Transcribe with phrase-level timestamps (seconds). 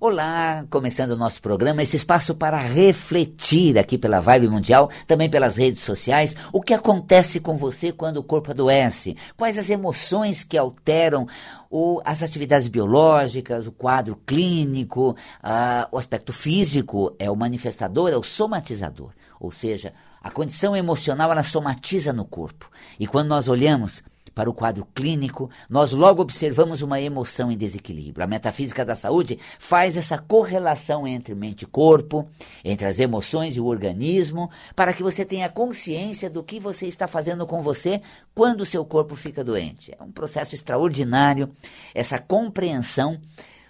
[0.00, 5.56] Olá, começando o nosso programa, esse espaço para refletir aqui pela Vibe Mundial, também pelas
[5.56, 10.56] redes sociais, o que acontece com você quando o corpo adoece, quais as emoções que
[10.56, 11.26] alteram
[11.68, 18.16] o, as atividades biológicas, o quadro clínico, uh, o aspecto físico é o manifestador, é
[18.16, 19.10] o somatizador,
[19.40, 19.92] ou seja,
[20.22, 22.70] a condição emocional ela somatiza no corpo.
[23.00, 24.04] E quando nós olhamos
[24.38, 28.22] para o quadro clínico, nós logo observamos uma emoção em desequilíbrio.
[28.22, 32.24] A metafísica da saúde faz essa correlação entre mente e corpo,
[32.64, 37.08] entre as emoções e o organismo, para que você tenha consciência do que você está
[37.08, 38.00] fazendo com você
[38.32, 39.92] quando o seu corpo fica doente.
[39.98, 41.50] É um processo extraordinário
[41.92, 43.20] essa compreensão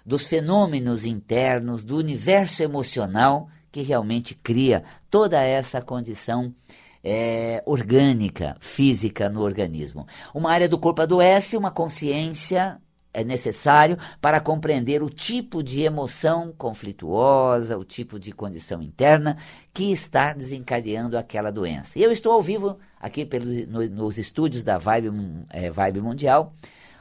[0.05, 6.53] dos fenômenos internos, do universo emocional que realmente cria toda essa condição
[7.03, 10.07] é, orgânica, física no organismo.
[10.33, 12.79] Uma área do corpo adoece, uma consciência
[13.13, 19.37] é necessário para compreender o tipo de emoção conflituosa, o tipo de condição interna
[19.73, 21.97] que está desencadeando aquela doença.
[21.97, 25.11] E eu estou ao vivo aqui pelos, no, nos estúdios da Vibe,
[25.49, 26.53] é, Vibe Mundial,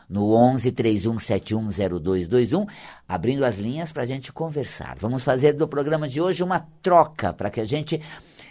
[0.08, 2.66] no 11 31710221,
[3.06, 4.96] abrindo as linhas para a gente conversar.
[4.98, 8.00] Vamos fazer do programa de hoje uma troca para que a gente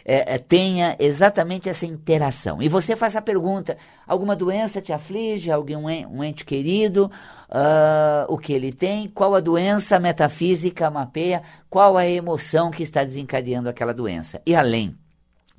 [0.06, 2.62] é, é, tenha exatamente essa interação.
[2.62, 5.52] E você faz a pergunta: alguma doença te aflige?
[5.52, 7.12] Alguém, um ente querido?
[7.50, 9.08] Uh, o que ele tem?
[9.08, 11.42] Qual a doença metafísica mapeia?
[11.70, 14.42] Qual a emoção que está desencadeando aquela doença?
[14.46, 14.96] E além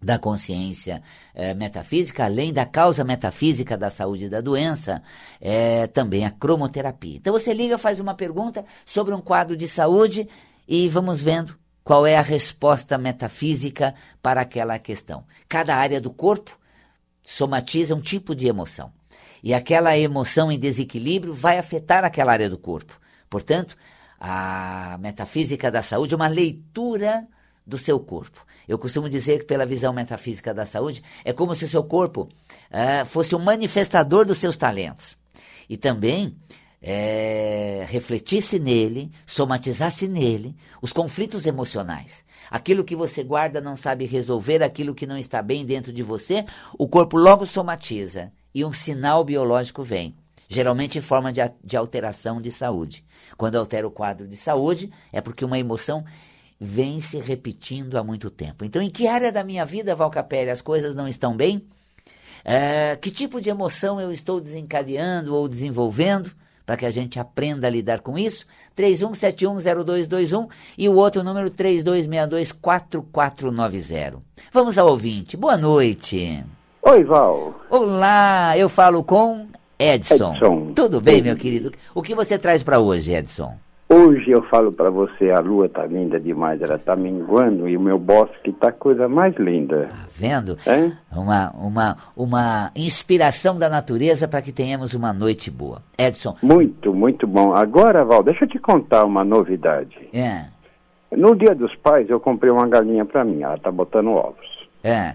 [0.01, 1.03] da consciência
[1.35, 5.03] é, metafísica, além da causa metafísica da saúde e da doença,
[5.41, 7.17] é, também a cromoterapia.
[7.17, 10.29] Então você liga, faz uma pergunta sobre um quadro de saúde
[10.67, 15.25] e vamos vendo qual é a resposta metafísica para aquela questão.
[15.49, 16.57] Cada área do corpo
[17.25, 18.93] somatiza um tipo de emoção.
[19.43, 22.99] E aquela emoção em desequilíbrio vai afetar aquela área do corpo.
[23.31, 23.77] Portanto,
[24.21, 27.27] a metafísica da saúde é uma leitura
[27.67, 28.45] do seu corpo.
[28.69, 32.29] Eu costumo dizer que, pela visão metafísica da saúde, é como se o seu corpo
[32.71, 35.17] uh, fosse um manifestador dos seus talentos.
[35.69, 36.37] E também
[36.81, 42.25] é, refletisse nele, somatizasse nele os conflitos emocionais.
[42.51, 46.45] Aquilo que você guarda não sabe resolver, aquilo que não está bem dentro de você,
[46.79, 50.17] o corpo logo somatiza e um sinal biológico vem,
[50.49, 53.05] geralmente em forma de, de alteração de saúde.
[53.37, 56.05] Quando altera o quadro de saúde, é porque uma emoção
[56.61, 58.65] vem se repetindo há muito tempo.
[58.65, 61.65] Então, em que área da minha vida, Valcapelli, as coisas não estão bem?
[62.45, 66.33] É, que tipo de emoção eu estou desencadeando ou desenvolvendo?
[66.69, 68.45] para que a gente aprenda a lidar com isso.
[68.77, 74.19] 31710221 e o outro número 32624490.
[74.53, 75.35] Vamos ao ouvinte.
[75.35, 76.45] Boa noite.
[76.83, 77.59] Oi, Val.
[77.71, 79.47] Olá, eu falo com
[79.79, 80.35] Edson.
[80.35, 80.75] Edson.
[80.75, 81.73] Tudo bem, meu querido?
[81.95, 83.57] O que você traz para hoje, Edson?
[83.91, 87.81] Hoje eu falo para você, a lua tá linda demais, ela tá minguando e o
[87.81, 89.87] meu bosque tá coisa mais linda.
[89.87, 90.59] Tá vendo?
[90.67, 90.93] É?
[91.17, 95.81] Uma, uma, uma inspiração da natureza para que tenhamos uma noite boa.
[95.97, 96.37] Edson.
[96.43, 97.55] Muito, muito bom.
[97.55, 99.97] Agora, Val, deixa eu te contar uma novidade.
[100.13, 100.45] É.
[101.17, 104.69] No dia dos pais eu comprei uma galinha para mim, ela tá botando ovos.
[104.85, 105.15] É.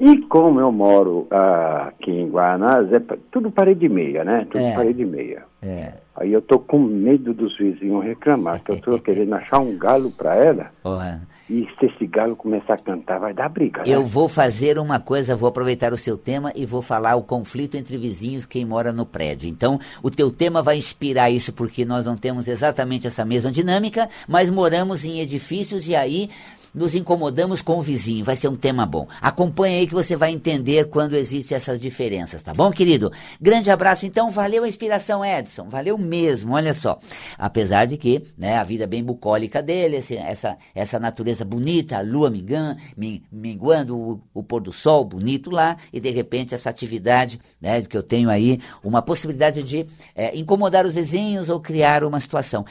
[0.00, 3.00] E como eu moro ah, aqui em Guanás, é
[3.30, 4.44] tudo parede meia, né?
[4.50, 4.74] Tudo é.
[4.74, 5.44] parede meia.
[5.62, 6.03] É.
[6.16, 10.10] Aí eu tô com medo dos vizinhos reclamar, que eu tô querendo achar um galo
[10.12, 10.70] para ela.
[10.82, 11.26] Porra.
[11.50, 13.82] E se esse galo começar a cantar, vai dar briga.
[13.82, 13.88] Né?
[13.88, 17.76] Eu vou fazer uma coisa, vou aproveitar o seu tema e vou falar o conflito
[17.76, 19.46] entre vizinhos, quem mora no prédio.
[19.46, 24.08] Então, o teu tema vai inspirar isso, porque nós não temos exatamente essa mesma dinâmica,
[24.26, 26.30] mas moramos em edifícios e aí
[26.74, 28.24] nos incomodamos com o vizinho.
[28.24, 29.06] Vai ser um tema bom.
[29.20, 33.12] Acompanhe aí que você vai entender quando existem essas diferenças, tá bom, querido?
[33.40, 34.30] Grande abraço, então.
[34.30, 35.68] Valeu a inspiração, Edson.
[35.68, 36.98] Valeu mesmo, olha só.
[37.38, 42.30] Apesar de que, né, a vida bem bucólica dele, essa, essa natureza bonita, a lua
[42.30, 42.76] mingan,
[43.30, 47.96] minguando, o, o pôr do sol bonito lá, e de repente essa atividade, né, que
[47.96, 52.64] eu tenho aí, uma possibilidade de é, incomodar os vizinhos ou criar uma situação.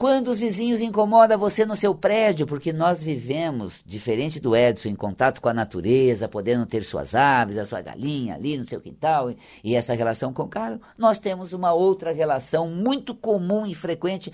[0.00, 4.94] Quando os vizinhos incomodam você no seu prédio, porque nós vivemos, diferente do Edson, em
[4.94, 9.30] contato com a natureza, podendo ter suas aves, a sua galinha ali no seu quintal,
[9.62, 14.32] e essa relação com o carro, nós temos uma outra relação muito comum e frequente.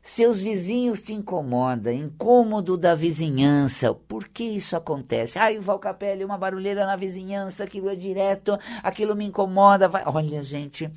[0.00, 3.92] Seus vizinhos te incomodam, incômodo da vizinhança.
[3.92, 5.36] Por que isso acontece?
[5.36, 9.88] Ai, o Valcapelli, uma barulheira na vizinhança, aquilo é direto, aquilo me incomoda.
[9.88, 10.04] Vai...
[10.06, 10.88] Olha, gente,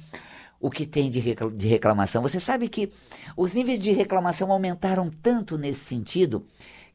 [0.60, 1.19] o que tem de,
[1.68, 2.22] reclamação.
[2.22, 2.92] Você sabe que
[3.36, 6.46] os níveis de reclamação aumentaram tanto nesse sentido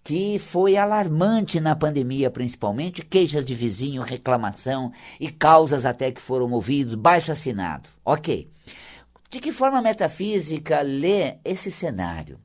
[0.02, 6.50] que foi alarmante na pandemia, principalmente queixas de vizinho, reclamação e causas até que foram
[6.52, 7.88] ouvidos, baixo assinado.
[8.04, 8.50] Ok.
[9.30, 12.38] De que forma a metafísica lê esse cenário?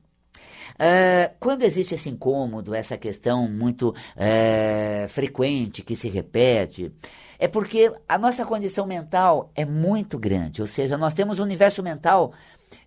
[0.76, 6.92] uh, quando existe esse incômodo, essa questão muito uh, frequente que se repete,
[7.38, 11.82] é porque a nossa condição mental é muito grande, ou seja, nós temos um universo
[11.82, 12.32] mental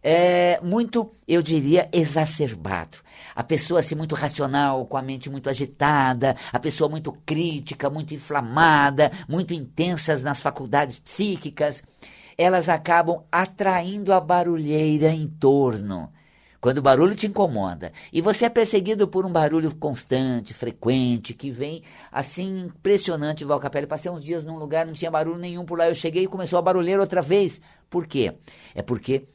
[0.03, 2.97] é, muito, eu diria, exacerbado.
[3.35, 8.13] A pessoa assim muito racional, com a mente muito agitada, a pessoa muito crítica, muito
[8.13, 11.83] inflamada, muito intensas nas faculdades psíquicas,
[12.37, 16.11] elas acabam atraindo a barulheira em torno.
[16.61, 21.50] Quando o barulho te incomoda e você é perseguido por um barulho constante, frequente, que
[21.50, 23.88] vem assim impressionante, Val Capelli.
[23.88, 25.88] Passei uns dias num lugar, não tinha barulho nenhum por lá.
[25.88, 27.61] Eu cheguei e começou a barulheira outra vez.
[27.89, 28.33] Por quê?
[28.75, 29.27] É porque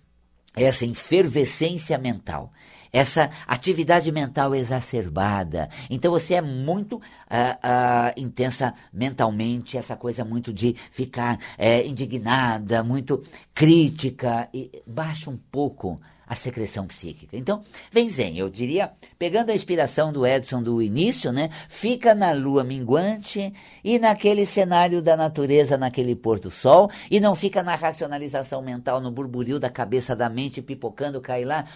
[0.54, 2.52] essa efervescência mental,
[2.92, 5.68] essa atividade mental exacerbada.
[5.90, 12.84] Então você é muito uh, uh, intensa mentalmente, essa coisa muito de ficar uh, indignada,
[12.84, 13.22] muito
[13.52, 17.36] crítica, e baixa um pouco a secreção psíquica.
[17.36, 21.50] Então, vem zen, eu diria, pegando a inspiração do Edson do início, né?
[21.68, 27.34] Fica na lua minguante e naquele cenário da natureza, naquele pôr do sol, e não
[27.34, 31.66] fica na racionalização mental, no burburinho da cabeça da mente pipocando, cai lá,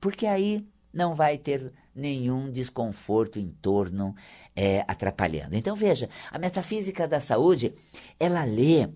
[0.00, 4.14] porque aí não vai ter nenhum desconforto em torno
[4.54, 5.56] é, atrapalhando.
[5.56, 7.74] Então veja, a metafísica da saúde,
[8.18, 8.88] ela lê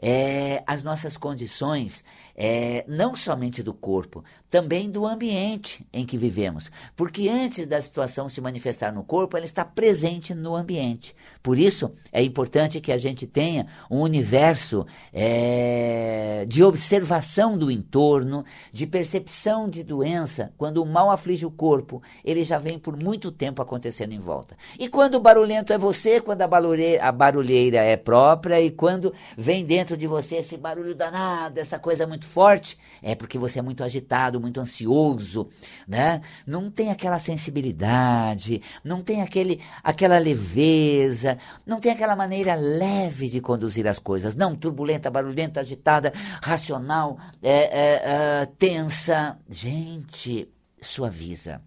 [0.00, 2.02] é, as nossas condições
[2.36, 6.70] é, não somente do corpo, também do ambiente em que vivemos.
[6.94, 11.14] Porque antes da situação se manifestar no corpo, ela está presente no ambiente.
[11.42, 18.44] Por isso, é importante que a gente tenha um universo é, de observação do entorno,
[18.72, 20.52] de percepção de doença.
[20.58, 24.56] Quando o mal aflige o corpo, ele já vem por muito tempo acontecendo em volta.
[24.78, 29.14] E quando o barulhento é você, quando a barulheira, a barulheira é própria, e quando
[29.36, 33.60] vem dentro de você esse barulho danado, essa coisa muito muito forte, é porque você
[33.60, 35.48] é muito agitado, muito ansioso,
[35.86, 36.20] né?
[36.46, 43.40] Não tem aquela sensibilidade, não tem aquele, aquela leveza, não tem aquela maneira leve de
[43.40, 44.34] conduzir as coisas.
[44.34, 46.12] Não, turbulenta, barulhenta, agitada,
[46.42, 48.02] racional, é, é,
[48.42, 49.38] é, tensa.
[49.48, 50.48] Gente,
[50.82, 51.62] suaviza.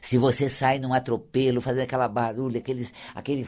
[0.00, 3.46] Se você sai num atropelo, fazendo aquela barulho, aqueles, aquele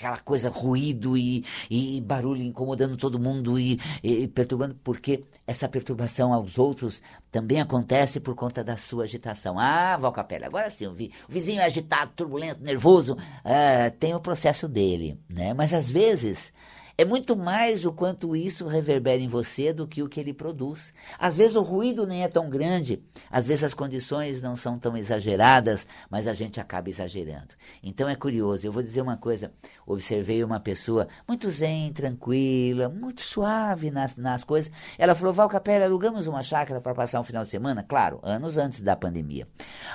[0.00, 6.32] aquela coisa, ruído e, e barulho incomodando todo mundo e, e, perturbando, porque essa perturbação
[6.32, 9.58] aos outros também acontece por conta da sua agitação.
[9.58, 14.20] Ah, Valcapelli, agora sim, o, vi, o vizinho é agitado, turbulento, nervoso, ah, tem o
[14.20, 15.52] processo dele, né?
[15.52, 16.52] Mas às vezes
[17.00, 20.92] é muito mais o quanto isso reverbera em você do que o que ele produz.
[21.18, 24.94] Às vezes o ruído nem é tão grande, às vezes as condições não são tão
[24.94, 27.54] exageradas, mas a gente acaba exagerando.
[27.82, 29.50] Então é curioso, eu vou dizer uma coisa:
[29.86, 34.70] observei uma pessoa muito zen, tranquila, muito suave nas, nas coisas.
[34.98, 37.82] Ela falou: Val Capela, alugamos uma chácara para passar um final de semana?
[37.82, 39.48] Claro, anos antes da pandemia.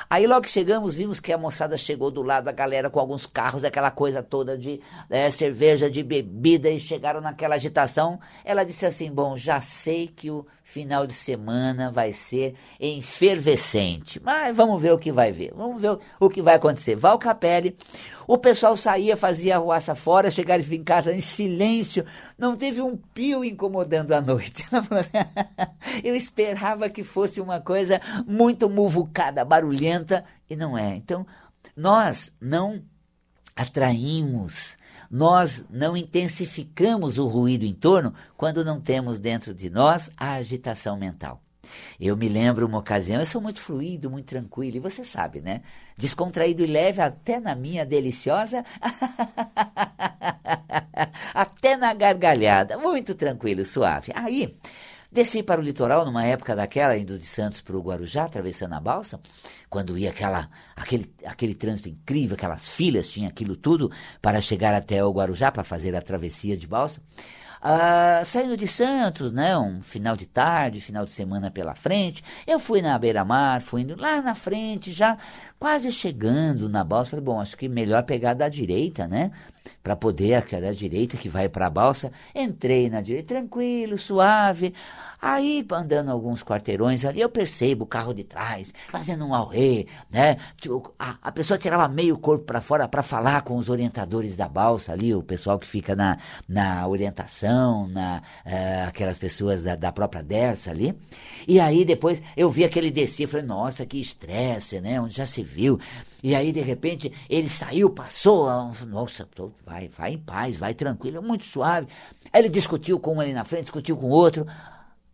[0.10, 3.28] Aí logo que chegamos, vimos que a moçada chegou do lado da galera com alguns
[3.28, 8.86] carros, aquela coisa toda de é, cerveja, de bebida e chegaram naquela agitação, ela disse
[8.86, 14.94] assim: Bom, já sei que o final de semana vai ser enfervescente, mas vamos ver
[14.94, 16.96] o que vai ver, vamos ver o que vai acontecer.
[16.96, 17.76] Val Capelli,
[18.26, 22.06] o pessoal saía, fazia arruaça fora, chegaram em casa em silêncio,
[22.38, 24.66] não teve um pio incomodando a noite.
[26.04, 30.96] Eu esperava que fosse uma coisa muito muvucada, barulhenta, e não é.
[30.96, 31.28] Então,
[31.76, 32.82] nós não
[33.56, 34.78] atraímos
[35.10, 40.98] nós não intensificamos o ruído em torno quando não temos dentro de nós a agitação
[40.98, 41.40] mental.
[42.00, 45.62] Eu me lembro uma ocasião, eu sou muito fluido, muito tranquilo, e você sabe, né?
[45.98, 48.64] Descontraído e leve até na minha deliciosa.
[51.34, 54.12] até na gargalhada, muito tranquilo, suave.
[54.16, 54.56] Aí,
[55.16, 58.82] Desci para o litoral numa época daquela, indo de Santos para o Guarujá, atravessando a
[58.82, 59.18] balsa,
[59.70, 63.90] quando ia aquela, aquele, aquele trânsito incrível, aquelas filas, tinha aquilo tudo
[64.22, 67.02] para chegar até o Guarujá, para fazer a travessia de balsa.
[67.62, 72.60] Ah, saindo de Santos, né, um final de tarde, final de semana pela frente, eu
[72.60, 75.18] fui na beira-mar, fui indo lá na frente, já
[75.66, 79.32] quase chegando na balsa, falei, bom, acho que melhor pegar da direita, né,
[79.82, 84.76] para poder, aquela da direita que vai para a balsa, entrei na direita, tranquilo, suave,
[85.28, 90.38] Aí, andando alguns quarteirões ali, eu percebo o carro de trás, fazendo um auê, né?
[90.56, 94.48] Tipo, a, a pessoa tirava meio corpo para fora para falar com os orientadores da
[94.48, 99.92] balsa ali, o pessoal que fica na, na orientação, na, uh, aquelas pessoas da, da
[99.92, 100.96] própria Dersa ali.
[101.48, 105.02] E aí, depois, eu vi aquele descer, falei, nossa, que estresse, né?
[105.02, 105.80] Onde já se viu.
[106.22, 108.48] E aí, de repente, ele saiu, passou,
[108.88, 109.28] nossa,
[109.66, 111.88] vai, vai em paz, vai tranquilo, muito suave.
[112.34, 114.46] Aí ele discutiu com um ali na frente, discutiu com outro.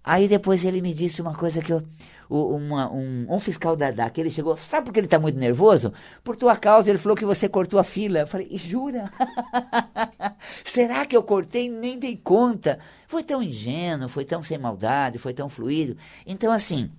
[0.03, 1.83] Aí depois ele me disse uma coisa que eu.
[2.29, 5.91] Uma, um, um, fiscal da, daquele chegou, sabe por que ele está muito nervoso?
[6.23, 8.19] Por tua causa, ele falou que você cortou a fila.
[8.19, 9.11] Eu falei, jura?
[10.63, 11.69] Será que eu cortei?
[11.69, 12.79] Nem dei conta.
[13.05, 15.97] Foi tão ingênuo, foi tão sem maldade, foi tão fluido.
[16.25, 16.89] Então, assim,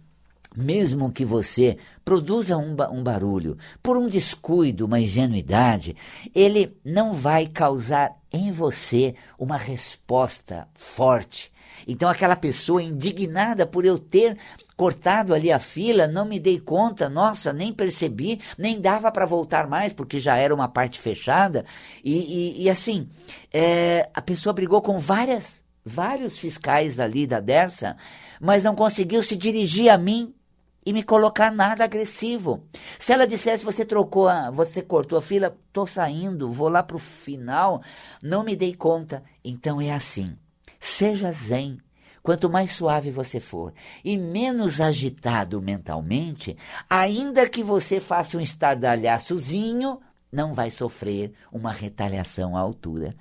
[0.57, 5.97] mesmo que você produza um, um, barulho por um descuido, uma ingenuidade,
[6.35, 11.53] ele não vai causar em você uma resposta forte.
[11.87, 14.39] Então, aquela pessoa indignada por eu ter
[14.77, 19.67] cortado ali a fila, não me dei conta, nossa, nem percebi, nem dava para voltar
[19.69, 21.65] mais, porque já era uma parte fechada.
[22.05, 23.09] E, e, e assim,
[23.53, 27.97] é, a pessoa brigou com várias, vários fiscais ali da Dersa,
[28.41, 30.35] mas não conseguiu se dirigir a mim
[30.85, 32.67] e me colocar nada agressivo.
[32.99, 36.99] Se ela dissesse você trocou, a, você cortou a fila, tô saindo, vou lá pro
[36.99, 37.83] final,
[38.23, 39.23] não me dei conta.
[39.45, 40.37] Então é assim.
[40.81, 41.79] Seja zen.
[42.23, 43.73] Quanto mais suave você for
[44.05, 46.57] e menos agitado mentalmente,
[46.89, 53.17] ainda que você faça um estardalhaçozinho, não vai sofrer uma retaliação à altura.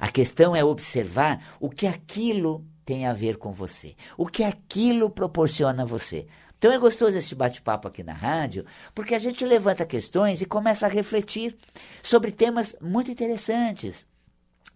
[0.00, 5.10] A questão é observar o que aquilo tem a ver com você, o que aquilo
[5.10, 6.26] proporciona a você.
[6.58, 10.86] Então é gostoso esse bate-papo aqui na rádio, porque a gente levanta questões e começa
[10.86, 11.56] a refletir
[12.02, 14.04] sobre temas muito interessantes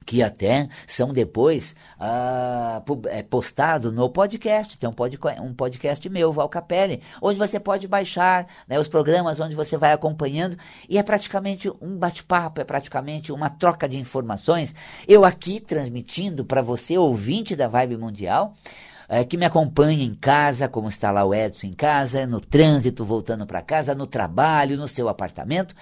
[0.04, 4.78] que até são depois ah, é, postados no podcast.
[4.78, 9.40] Tem um, pod, um podcast meu, Val Capelli, onde você pode baixar né, os programas,
[9.40, 10.56] onde você vai acompanhando,
[10.88, 14.74] e é praticamente um bate-papo, é praticamente uma troca de informações.
[15.06, 18.54] Eu aqui transmitindo para você, ouvinte da Vibe Mundial,
[19.08, 23.04] é, que me acompanha em casa, como está lá o Edson em casa, no trânsito
[23.04, 25.74] voltando para casa, no trabalho, no seu apartamento.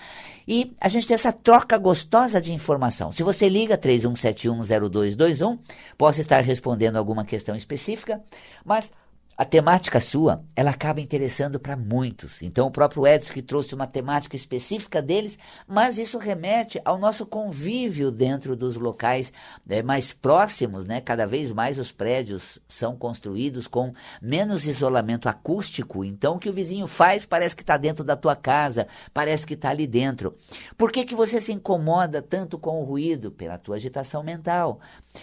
[0.47, 3.13] E a gente tem essa troca gostosa de informação.
[3.13, 5.59] Se você liga 31710221,
[5.97, 8.21] posso estar respondendo alguma questão específica,
[8.65, 8.93] mas
[9.41, 12.43] a temática sua, ela acaba interessando para muitos.
[12.43, 17.25] Então, o próprio Edson que trouxe uma temática específica deles, mas isso remete ao nosso
[17.25, 19.33] convívio dentro dos locais
[19.65, 21.01] né, mais próximos, né?
[21.01, 26.05] Cada vez mais os prédios são construídos com menos isolamento acústico.
[26.05, 29.55] Então, o que o vizinho faz parece que está dentro da tua casa, parece que
[29.55, 30.37] está ali dentro.
[30.77, 33.31] Por que, que você se incomoda tanto com o ruído?
[33.31, 34.81] Pela tua agitação mental.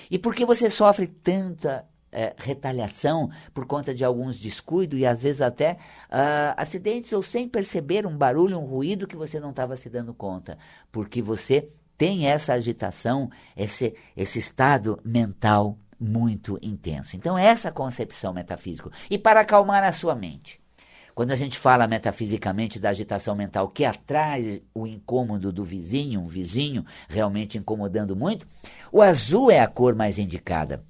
[0.10, 5.24] E por que você sofre tanta é, retaliação por conta de alguns descuidos e às
[5.24, 9.76] vezes até uh, acidentes ou sem perceber um barulho, um ruído que você não estava
[9.76, 10.58] se dando conta,
[10.92, 17.16] porque você tem essa agitação, esse, esse estado mental muito intenso.
[17.16, 18.92] Então, essa concepção metafísica.
[19.10, 20.62] E para acalmar a sua mente.
[21.16, 26.28] Quando a gente fala metafisicamente da agitação mental que atrai o incômodo do vizinho, um
[26.28, 28.48] vizinho realmente incomodando muito,
[28.92, 30.84] o azul é a cor mais indicada.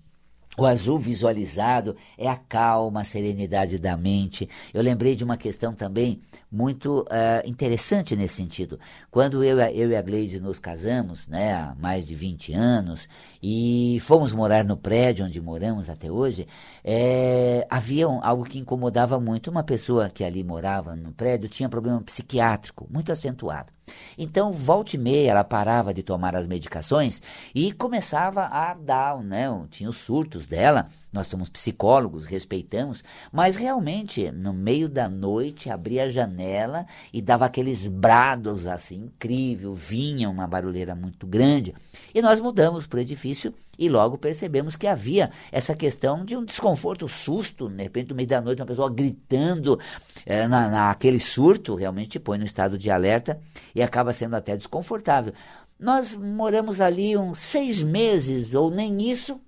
[0.60, 4.50] O azul visualizado é a calma, a serenidade da mente.
[4.74, 6.20] Eu lembrei de uma questão também
[6.52, 8.80] muito uh, interessante nesse sentido.
[9.12, 13.08] Quando eu, eu e a Gleide nos casamos, né, há mais de 20 anos,
[13.42, 16.48] e fomos morar no prédio onde moramos até hoje,
[16.84, 19.52] é, havia algo que incomodava muito.
[19.52, 23.78] Uma pessoa que ali morava no prédio tinha problema psiquiátrico muito acentuado.
[24.18, 27.22] Então, volta e meia, ela parava de tomar as medicações
[27.56, 29.48] e começava a dar, né?
[29.70, 30.88] Tinha os surtos dela.
[31.12, 37.46] Nós somos psicólogos, respeitamos, mas realmente, no meio da noite, abria a janela e dava
[37.46, 41.74] aqueles brados assim, incrível, vinha uma barulheira muito grande.
[42.14, 46.44] E nós mudamos para o edifício e logo percebemos que havia essa questão de um
[46.44, 49.80] desconforto, susto, de repente, no meio da noite, uma pessoa gritando
[50.26, 53.40] é, na, naquele surto, realmente te põe no estado de alerta
[53.74, 55.34] e acaba sendo até desconfortável.
[55.80, 59.40] Nós moramos ali uns seis meses, ou nem isso,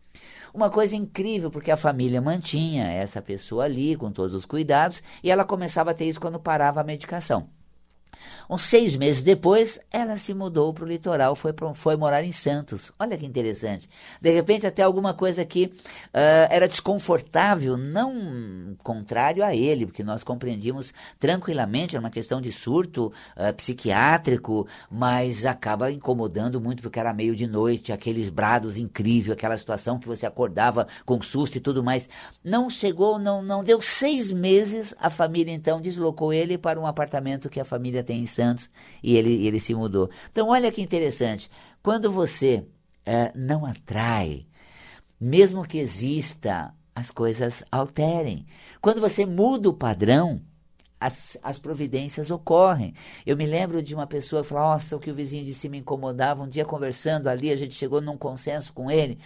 [0.54, 5.32] uma coisa incrível, porque a família mantinha essa pessoa ali com todos os cuidados e
[5.32, 7.59] ela começava a ter isso quando parava a medicação.
[8.50, 12.92] Uns seis meses depois, ela se mudou para o litoral, foi, foi morar em Santos.
[13.00, 13.88] Olha que interessante.
[14.20, 20.24] De repente, até alguma coisa que uh, era desconfortável, não contrário a ele, porque nós
[20.24, 27.14] compreendíamos tranquilamente, era uma questão de surto uh, psiquiátrico, mas acaba incomodando muito porque era
[27.14, 31.84] meio de noite, aqueles brados incríveis, aquela situação que você acordava com susto e tudo
[31.84, 32.10] mais.
[32.44, 37.50] Não chegou, não, não deu seis meses, a família então deslocou ele para um apartamento
[37.50, 38.70] que a família tem em Santos
[39.04, 40.10] e ele, ele se mudou.
[40.32, 41.50] Então, olha que interessante.
[41.84, 42.66] Quando você
[43.06, 44.48] é, não atrai,
[45.22, 48.48] mesmo que exista, as coisas alterem.
[48.82, 50.42] Quando você muda o padrão,
[51.00, 52.94] as, as providências ocorrem.
[53.26, 56.44] Eu me lembro de uma pessoa falou: Nossa, o que o vizinho de cima incomodava.
[56.44, 59.18] Um dia conversando ali, a gente chegou num consenso com ele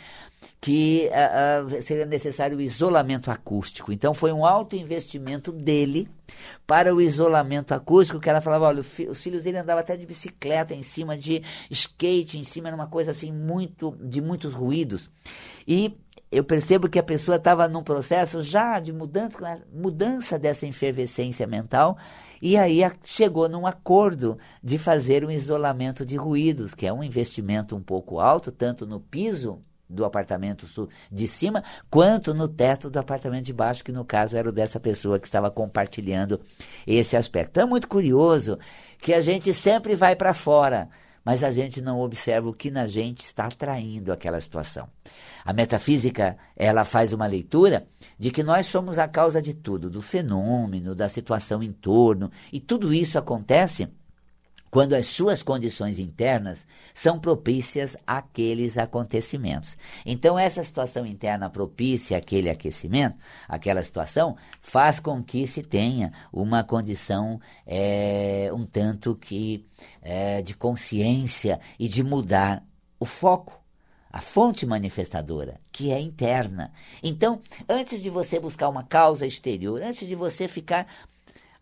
[0.60, 3.92] que uh, uh, seria necessário o isolamento acústico.
[3.92, 6.10] Então foi um alto investimento dele
[6.68, 10.06] para o isolamento acústico, que ela falava, olha, fi os filhos dele andavam até de
[10.06, 15.10] bicicleta em cima, de skate em cima, era uma coisa assim muito de muitos ruídos.
[15.68, 15.98] E
[16.34, 21.98] eu percebo que a pessoa estava num processo já de mudança, mudança dessa efervescência mental,
[22.42, 27.76] e aí chegou num acordo de fazer um isolamento de ruídos, que é um investimento
[27.76, 30.66] um pouco alto, tanto no piso do apartamento
[31.12, 34.80] de cima, quanto no teto do apartamento de baixo, que no caso era o dessa
[34.80, 36.42] pessoa que estava compartilhando
[36.88, 37.52] esse aspecto.
[37.52, 38.58] Então é muito curioso
[38.98, 40.90] que a gente sempre vai para fora,
[41.24, 44.88] mas a gente não observa o que na gente está atraindo aquela situação.
[45.46, 47.88] A metafísica, ela faz uma leitura
[48.18, 52.60] de que nós somos a causa de tudo, do fenômeno, da situação em torno, e
[52.60, 53.88] tudo isso acontece
[54.74, 56.66] quando as suas condições internas
[56.96, 59.78] são propícias àqueles acontecimentos.
[60.04, 63.16] Então, essa situação interna propícia àquele aquecimento,
[63.48, 69.64] aquela situação, faz com que se tenha uma condição é, um tanto que
[70.02, 72.66] é, de consciência e de mudar
[73.00, 73.62] o foco
[74.12, 76.72] a fonte manifestadora, que é interna.
[77.02, 80.86] Então, antes de você buscar uma causa exterior, antes de você ficar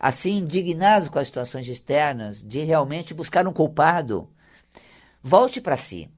[0.02, 4.28] assim indignados com as situações externas, de realmente buscar um culpado,
[5.22, 6.10] volte para si.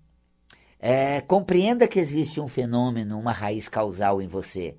[0.80, 4.78] É, compreenda que existe um fenômeno, uma raiz causal em você.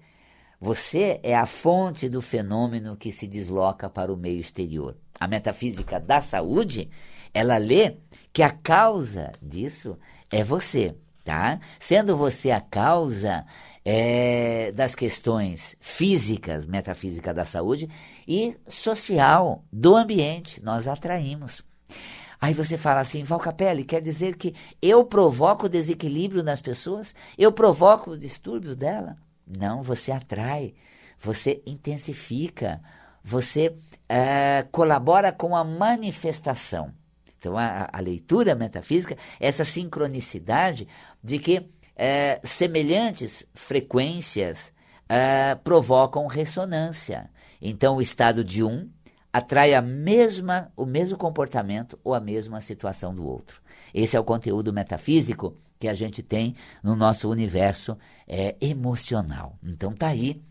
[0.59, 4.97] Você é a fonte do fenômeno que se desloca para o meio exterior.
[5.21, 6.89] A metafísica da saúde,
[7.35, 7.99] ela lê
[8.33, 9.99] que a causa disso
[10.31, 11.61] é você, tá?
[11.79, 13.45] Sendo você a causa,
[13.85, 17.89] é, das questões físicas, metafísica da saúde,
[18.27, 20.63] e social, do ambiente.
[20.63, 21.63] Nós atraímos.
[22.41, 27.15] Aí você fala assim, Valcapelli, quer dizer que eu provoco desequilíbrio nas pessoas?
[27.39, 29.17] Eu provoco os distúrbios dela?
[29.47, 30.75] Não, você atrai,
[31.19, 32.81] você intensifica,
[33.23, 33.77] você
[34.09, 36.93] é, colabora com a manifestação.
[37.39, 40.89] Então, a, a leitura metafísica, essa sincronicidade
[41.23, 44.73] de que é, semelhantes frequências
[45.09, 47.31] é, provocam ressonância.
[47.61, 48.89] Então, o estado de um
[49.33, 53.61] atrai a mesma, o mesmo comportamento ou a mesma situação do outro.
[53.93, 59.59] Esse é o conteúdo metafísico que a gente tem no nosso universo é, emocional.
[59.63, 60.43] Então, tá aí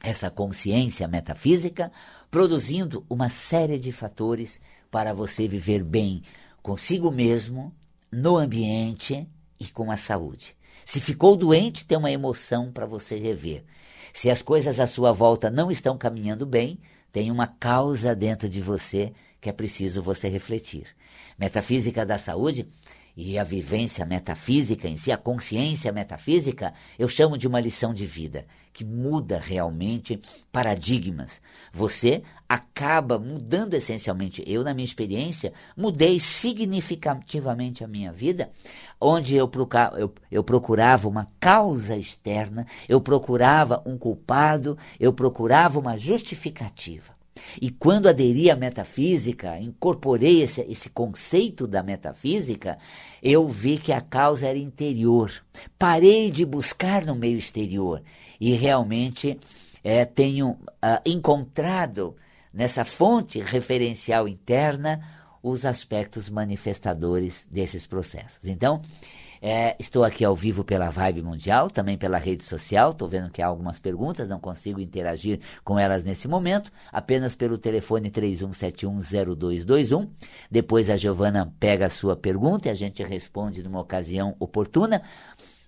[0.00, 1.90] essa consciência metafísica
[2.30, 6.22] produzindo uma série de fatores para você viver bem
[6.62, 7.74] consigo mesmo,
[8.12, 9.26] no ambiente
[9.58, 10.54] e com a saúde.
[10.88, 13.62] Se ficou doente, tem uma emoção para você rever.
[14.10, 16.78] Se as coisas à sua volta não estão caminhando bem,
[17.12, 20.86] tem uma causa dentro de você que é preciso você refletir.
[21.38, 22.66] Metafísica da saúde
[23.14, 28.06] e a vivência metafísica em si, a consciência metafísica, eu chamo de uma lição de
[28.06, 28.46] vida,
[28.78, 30.20] que muda realmente
[30.52, 31.40] paradigmas.
[31.72, 34.40] Você acaba mudando essencialmente.
[34.46, 38.52] Eu, na minha experiência, mudei significativamente a minha vida,
[39.00, 39.48] onde eu,
[40.44, 47.17] procurava uma causa externa, eu procurava um culpado, eu procurava uma justificativa.
[47.60, 52.78] E quando aderi à metafísica, incorporei esse, esse conceito da metafísica,
[53.22, 55.32] eu vi que a causa era interior.
[55.78, 58.02] Parei de buscar no meio exterior
[58.40, 59.38] e realmente
[59.82, 62.16] é, tenho uh, encontrado
[62.52, 65.00] nessa fonte referencial interna
[65.42, 68.44] os aspectos manifestadores desses processos.
[68.44, 68.82] Então,
[69.40, 72.90] é, estou aqui ao vivo pela Vibe Mundial, também pela rede social.
[72.90, 76.72] Estou vendo que há algumas perguntas, não consigo interagir com elas nesse momento.
[76.92, 80.08] Apenas pelo telefone 31710221.
[80.50, 85.02] Depois a Giovana pega a sua pergunta e a gente responde numa ocasião oportuna.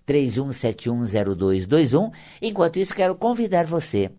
[0.07, 2.11] 31710221.
[2.43, 4.11] Enquanto isso, quero convidar você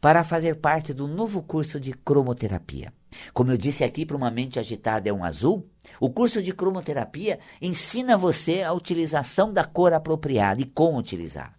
[0.00, 2.92] para fazer parte do novo curso de cromoterapia.
[3.32, 5.68] Como eu disse aqui, para uma mente agitada é um azul,
[6.00, 11.56] o curso de cromoterapia ensina você a utilização da cor apropriada e como utilizar.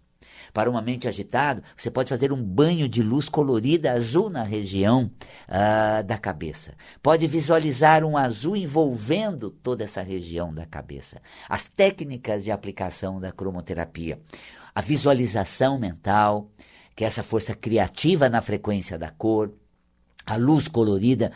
[0.52, 5.10] Para uma mente agitada, você pode fazer um banho de luz colorida azul na região
[5.48, 6.74] uh, da cabeça.
[7.02, 11.20] Pode visualizar um azul envolvendo toda essa região da cabeça.
[11.48, 14.20] As técnicas de aplicação da cromoterapia.
[14.74, 16.50] A visualização mental,
[16.94, 19.52] que é essa força criativa na frequência da cor,
[20.28, 21.32] a luz colorida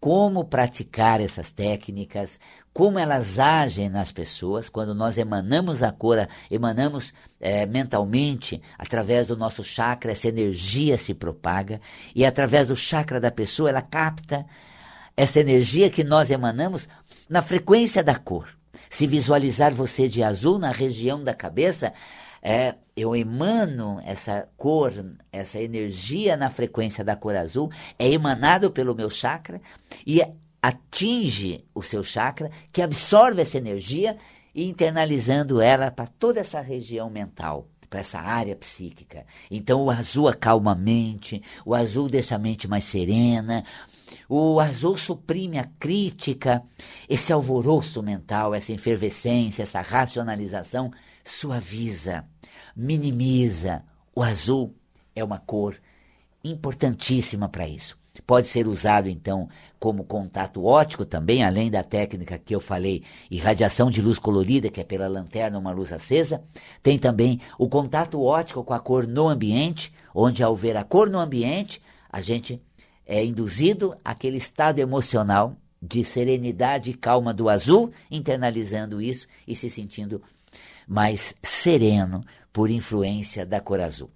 [0.00, 2.40] como praticar essas técnicas,
[2.72, 9.36] como elas agem nas pessoas, quando nós emanamos a cor, emanamos é, mentalmente, através do
[9.36, 11.80] nosso chakra, essa energia se propaga,
[12.16, 14.44] e através do chakra da pessoa, ela capta
[15.16, 16.88] essa energia que nós emanamos
[17.30, 18.48] na frequência da cor.
[18.90, 21.92] Se visualizar você de azul na região da cabeça,
[22.42, 24.92] é, eu emano essa cor,
[25.30, 29.60] essa energia na frequência da cor azul, é emanado pelo meu chakra
[30.06, 30.20] e
[30.60, 34.16] atinge o seu chakra, que absorve essa energia
[34.54, 39.26] e internalizando ela para toda essa região mental para essa área psíquica.
[39.50, 43.62] Então o azul acalma a mente, o azul deixa a mente mais serena,
[44.26, 46.62] o azul suprime a crítica,
[47.06, 50.90] esse alvoroço mental, essa efervescência, essa racionalização
[51.22, 52.24] suaviza,
[52.76, 53.84] minimiza.
[54.14, 54.74] O azul
[55.14, 55.76] é uma cor
[56.44, 58.00] importantíssima para isso.
[58.26, 59.48] Pode ser usado então
[59.80, 64.80] como contato óptico também, além da técnica que eu falei, irradiação de luz colorida, que
[64.80, 66.42] é pela lanterna uma luz acesa.
[66.82, 71.08] Tem também o contato óptico com a cor no ambiente, onde ao ver a cor
[71.08, 71.80] no ambiente,
[72.10, 72.60] a gente
[73.06, 79.68] é induzido àquele estado emocional de serenidade e calma do azul, internalizando isso e se
[79.68, 80.22] sentindo
[80.86, 84.10] mais sereno por influência da cor azul.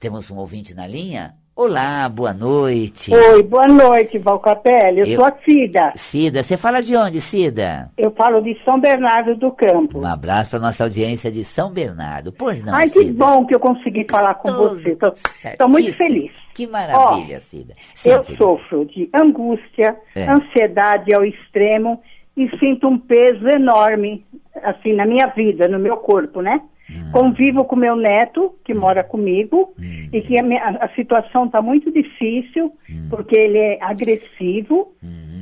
[0.00, 1.34] Temos um ouvinte na linha?
[1.54, 3.14] Olá, boa noite.
[3.14, 5.00] Oi, boa noite, Valcapelli.
[5.00, 5.92] Eu, eu sou a Cida.
[5.94, 7.90] Cida, você fala de onde, Cida?
[7.98, 10.00] Eu falo de São Bernardo do Campo.
[10.00, 12.32] Um abraço para nossa audiência de São Bernardo.
[12.32, 13.04] Pois não, Ai, Cida.
[13.04, 14.96] que bom que eu consegui falar com você.
[15.44, 16.32] Estou muito feliz.
[16.54, 17.74] Que maravilha, Ó, Cida.
[17.94, 18.44] Sim, eu querida.
[18.44, 20.24] sofro de angústia, é.
[20.28, 22.00] ansiedade ao extremo
[22.34, 24.24] e sinto um peso enorme,
[24.62, 26.62] assim, na minha vida, no meu corpo, né?
[26.96, 27.10] Hum.
[27.12, 28.80] Convivo com meu neto, que hum.
[28.80, 30.08] mora comigo, hum.
[30.12, 33.06] e que a, minha, a situação está muito difícil, hum.
[33.10, 34.94] porque ele é agressivo.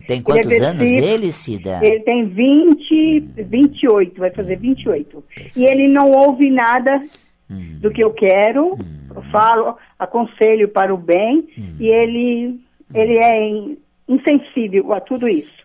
[0.07, 1.81] Tem quantos ele é anos ele, Cida?
[1.83, 5.25] Ele tem 20, 28, vai fazer 28.
[5.57, 7.01] E ele não ouve nada
[7.81, 8.77] do que eu quero,
[9.15, 11.49] eu falo, aconselho para o bem,
[11.81, 12.61] e ele,
[12.95, 13.77] ele é
[14.09, 15.60] insensível a tudo isso.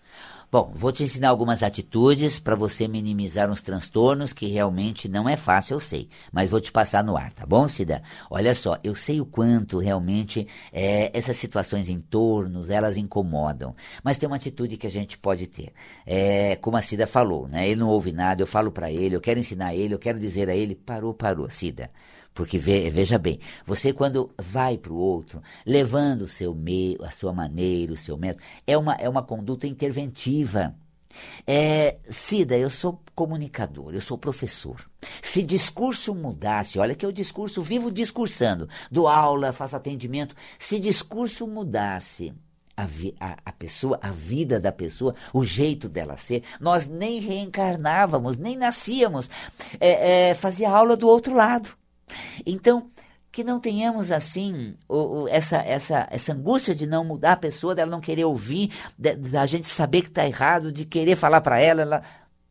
[0.55, 5.35] Bom, vou te ensinar algumas atitudes para você minimizar uns transtornos que realmente não é
[5.35, 8.01] fácil, eu sei, mas vou te passar no ar, tá bom, Cida?
[8.29, 14.17] Olha só, eu sei o quanto realmente é, essas situações em torno, elas incomodam, mas
[14.17, 15.73] tem uma atitude que a gente pode ter.
[16.05, 17.67] É, como a Cida falou, né?
[17.67, 20.47] Ele não ouve nada, eu falo para ele, eu quero ensinar ele, eu quero dizer
[20.47, 21.91] a ele, parou, parou, Cida.
[22.35, 27.31] Porque veja bem, você quando vai para o outro, levando o seu meio, a sua
[27.31, 30.75] maneira, o seu método, é uma, é uma conduta interventiva.
[31.47, 34.85] É, Cida, eu sou comunicador, eu sou professor.
[35.21, 40.35] Se discurso mudasse, olha que eu discurso, vivo discursando, dou aula, faço atendimento.
[40.59, 42.33] Se discurso mudasse,
[42.75, 46.43] a, vi, a, a, pessoa, a vida da pessoa, o jeito dela ser.
[46.59, 49.29] Nós nem reencarnávamos, nem nascíamos.
[49.79, 51.77] É, é, fazia aula do outro lado.
[52.45, 52.89] Então,
[53.35, 57.75] que não tenhamos assim o, o, essa, essa, essa angústia de não mudar a pessoa,
[57.75, 61.81] dela não querer ouvir, da gente saber que está errado, de querer falar para ela,
[61.81, 62.01] ela.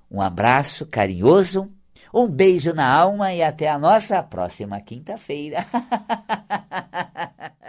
[0.10, 1.72] Um abraço carinhoso,
[2.14, 5.66] Um beijo na alma e até a nossa próxima quinta-feira.